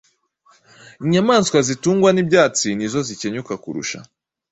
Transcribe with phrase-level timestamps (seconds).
[1.03, 3.99] Inyamaswa zitungwa n’ibyatsi ni zo zikenyuka kurusha